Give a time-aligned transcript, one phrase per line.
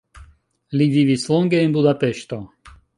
[0.81, 2.45] Li vivis longe en Budapeŝto.